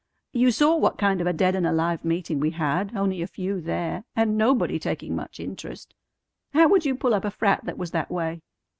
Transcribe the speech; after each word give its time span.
You 0.33 0.49
saw 0.49 0.75
what 0.77 0.97
kind 0.97 1.21
of 1.21 1.27
a 1.27 1.31
dead 1.31 1.55
and 1.55 1.67
alive 1.67 2.03
meeting 2.03 2.39
we 2.39 2.49
had, 2.49 2.97
only 2.97 3.21
a 3.21 3.27
few 3.27 3.61
there, 3.61 4.03
and 4.15 4.35
nobody 4.35 4.79
taking 4.79 5.15
much 5.15 5.39
interest. 5.39 5.93
How 6.55 6.67
would 6.69 6.87
you 6.87 6.95
pull 6.95 7.13
up 7.13 7.23
a 7.23 7.29
frat 7.29 7.65
that 7.65 7.77
was 7.77 7.91
that 7.91 8.09
way?" 8.09 8.41